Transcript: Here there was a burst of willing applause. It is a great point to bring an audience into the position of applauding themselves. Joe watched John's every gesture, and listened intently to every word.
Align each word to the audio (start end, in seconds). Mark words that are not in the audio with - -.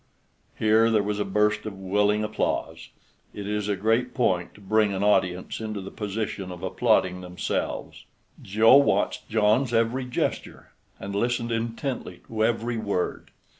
Here 0.57 0.89
there 0.89 1.03
was 1.03 1.19
a 1.19 1.23
burst 1.25 1.67
of 1.67 1.77
willing 1.77 2.23
applause. 2.23 2.89
It 3.35 3.47
is 3.47 3.69
a 3.69 3.75
great 3.75 4.15
point 4.15 4.55
to 4.55 4.59
bring 4.59 4.95
an 4.95 5.03
audience 5.03 5.59
into 5.59 5.79
the 5.79 5.91
position 5.91 6.51
of 6.51 6.63
applauding 6.63 7.21
themselves. 7.21 8.05
Joe 8.41 8.77
watched 8.77 9.29
John's 9.29 9.75
every 9.75 10.05
gesture, 10.05 10.71
and 10.99 11.13
listened 11.13 11.51
intently 11.51 12.21
to 12.27 12.43
every 12.43 12.77
word. 12.77 13.29